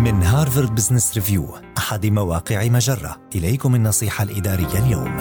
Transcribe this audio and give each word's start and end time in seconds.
من 0.00 0.22
هارفارد 0.22 0.74
بزنس 0.74 1.14
ريفيو 1.14 1.54
أحد 1.78 2.06
مواقع 2.06 2.68
مجرة. 2.68 3.16
إليكم 3.34 3.74
النصيحة 3.74 4.24
الإدارية 4.24 4.86
اليوم. 4.86 5.16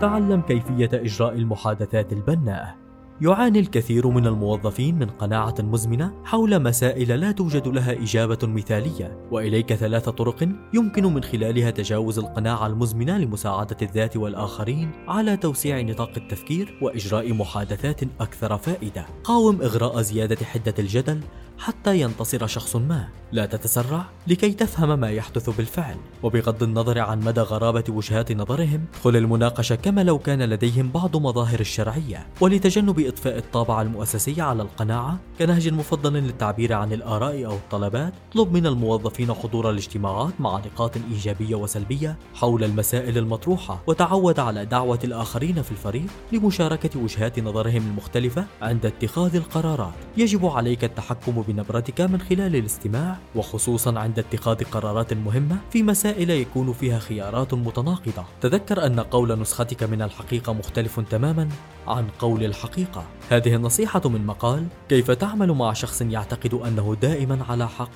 تعلم 0.00 0.40
كيفية 0.48 0.90
إجراء 0.92 1.34
المحادثات 1.34 2.12
البناءة 2.12 2.74
يعاني 3.20 3.58
الكثير 3.58 4.08
من 4.08 4.26
الموظفين 4.26 4.98
من 4.98 5.06
قناعة 5.06 5.54
مزمنة 5.58 6.12
حول 6.24 6.62
مسائل 6.62 7.20
لا 7.20 7.32
توجد 7.32 7.68
لها 7.68 7.92
إجابة 7.92 8.38
مثالية، 8.42 9.18
وإليك 9.30 9.74
ثلاث 9.74 10.08
طرق 10.08 10.48
يمكن 10.74 11.14
من 11.14 11.22
خلالها 11.22 11.70
تجاوز 11.70 12.18
القناعة 12.18 12.66
المزمنة 12.66 13.18
لمساعدة 13.18 13.76
الذات 13.82 14.16
والآخرين 14.16 14.90
على 15.08 15.36
توسيع 15.36 15.80
نطاق 15.80 16.12
التفكير 16.16 16.78
وإجراء 16.82 17.32
محادثات 17.32 18.00
أكثر 18.20 18.58
فائدة. 18.58 19.06
قاوم 19.24 19.62
إغراء 19.62 20.00
زيادة 20.00 20.44
حدة 20.44 20.74
الجدل 20.78 21.20
حتى 21.62 22.00
ينتصر 22.00 22.46
شخص 22.46 22.76
ما. 22.76 23.08
لا 23.32 23.46
تتسرع 23.46 24.04
لكي 24.26 24.52
تفهم 24.52 24.98
ما 25.00 25.10
يحدث 25.10 25.50
بالفعل. 25.50 25.96
وبغض 26.22 26.62
النظر 26.62 26.98
عن 26.98 27.20
مدى 27.20 27.40
غرابة 27.40 27.84
وجهات 27.88 28.32
نظرهم 28.32 28.84
خل 29.04 29.16
المناقشة 29.16 29.74
كما 29.74 30.04
لو 30.04 30.18
كان 30.18 30.42
لديهم 30.42 30.90
بعض 30.90 31.16
مظاهر 31.16 31.60
الشرعية. 31.60 32.26
ولتجنب 32.40 33.00
إضفاء 33.00 33.38
الطابع 33.38 33.82
المؤسسي 33.82 34.40
على 34.40 34.62
القناعة 34.62 35.18
كنهج 35.38 35.68
مفضل 35.68 36.12
للتعبير 36.12 36.72
عن 36.72 36.92
الآراء 36.92 37.46
أو 37.46 37.52
الطلبات 37.52 38.12
اطلب 38.30 38.52
من 38.52 38.66
الموظفين 38.66 39.32
حضور 39.34 39.70
الاجتماعات 39.70 40.32
مع 40.40 40.58
نقاط 40.58 40.96
إيجابية 40.96 41.54
وسلبية 41.54 42.16
حول 42.34 42.64
المسائل 42.64 43.18
المطروحة. 43.18 43.82
وتعود 43.86 44.40
على 44.40 44.64
دعوة 44.64 44.98
الآخرين 45.04 45.62
في 45.62 45.70
الفريق 45.70 46.06
لمشاركة 46.32 47.00
وجهات 47.00 47.40
نظرهم 47.40 47.86
المختلفة 47.86 48.44
عند 48.62 48.86
اتخاذ 48.86 49.36
القرارات. 49.36 49.94
يجب 50.16 50.46
عليك 50.46 50.84
التحكم 50.84 51.44
بنبرتك 51.52 52.00
من 52.00 52.20
خلال 52.20 52.56
الاستماع 52.56 53.16
وخصوصا 53.34 53.98
عند 53.98 54.18
اتخاذ 54.18 54.64
قرارات 54.64 55.12
مهمة 55.12 55.56
في 55.70 55.82
مسائل 55.82 56.30
يكون 56.30 56.72
فيها 56.72 56.98
خيارات 56.98 57.54
متناقضة. 57.54 58.24
تذكر 58.40 58.86
أن 58.86 59.00
قول 59.00 59.40
نسختك 59.40 59.82
من 59.82 60.02
الحقيقة 60.02 60.52
مختلف 60.52 61.00
تماما 61.00 61.48
عن 61.86 62.06
قول 62.18 62.44
الحقيقة. 62.44 63.04
هذه 63.30 63.54
النصيحة 63.54 64.08
من 64.08 64.26
مقال 64.26 64.66
كيف 64.88 65.10
تعمل 65.10 65.52
مع 65.52 65.72
شخص 65.72 66.02
يعتقد 66.02 66.54
أنه 66.54 66.96
دائما 67.02 67.38
على 67.48 67.68
حق؟ 67.68 67.90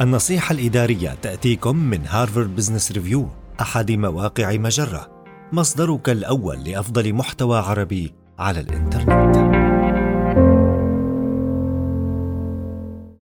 النصيحة 0.00 0.52
الإدارية 0.52 1.14
تأتيكم 1.22 1.76
من 1.76 2.06
هارفارد 2.06 2.56
بزنس 2.56 2.92
ريفيو 2.92 3.28
أحد 3.60 3.92
مواقع 3.92 4.56
مجرة. 4.56 5.24
مصدرك 5.52 6.08
الأول 6.08 6.64
لأفضل 6.64 7.14
محتوى 7.14 7.58
عربي 7.58 8.14
على 8.38 8.60
الإنترنت. 8.60 9.25